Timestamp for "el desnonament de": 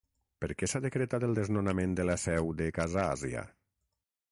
1.27-2.07